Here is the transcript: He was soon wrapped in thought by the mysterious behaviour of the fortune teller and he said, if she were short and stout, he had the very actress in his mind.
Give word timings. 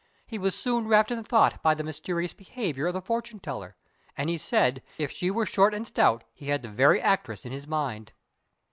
He 0.25 0.39
was 0.39 0.55
soon 0.59 0.87
wrapped 0.87 1.11
in 1.11 1.23
thought 1.23 1.61
by 1.61 1.75
the 1.75 1.83
mysterious 1.83 2.33
behaviour 2.33 2.87
of 2.87 2.93
the 2.95 3.03
fortune 3.03 3.39
teller 3.39 3.75
and 4.17 4.31
he 4.31 4.37
said, 4.39 4.81
if 4.97 5.11
she 5.11 5.29
were 5.29 5.45
short 5.45 5.75
and 5.75 5.85
stout, 5.85 6.23
he 6.33 6.47
had 6.47 6.63
the 6.63 6.69
very 6.69 6.99
actress 6.99 7.45
in 7.45 7.51
his 7.51 7.67
mind. 7.67 8.11